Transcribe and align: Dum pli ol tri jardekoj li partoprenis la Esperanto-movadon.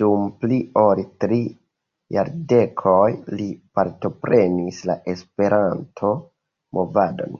Dum 0.00 0.26
pli 0.42 0.56
ol 0.82 1.00
tri 1.22 1.38
jardekoj 2.16 3.08
li 3.40 3.46
partoprenis 3.80 4.78
la 4.92 4.96
Esperanto-movadon. 5.14 7.36